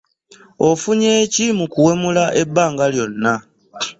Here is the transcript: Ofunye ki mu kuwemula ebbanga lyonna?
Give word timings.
Ofunye 0.69 1.13
ki 1.33 1.45
mu 1.57 1.65
kuwemula 1.73 2.23
ebbanga 2.41 2.85
lyonna? 2.93 3.33